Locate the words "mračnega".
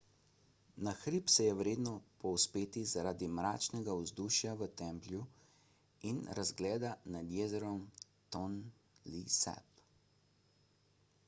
3.41-3.97